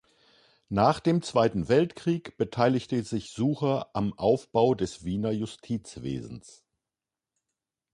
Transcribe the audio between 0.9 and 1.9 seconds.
dem Zweiten